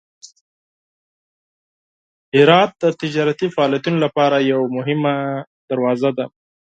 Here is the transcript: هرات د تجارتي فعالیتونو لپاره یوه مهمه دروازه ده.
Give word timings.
هرات 2.35 2.71
د 2.83 2.85
تجارتي 3.01 3.47
فعالیتونو 3.55 3.97
لپاره 4.05 4.37
یوه 4.51 4.67
مهمه 4.77 5.15
دروازه 5.69 6.09
ده. 6.17 6.25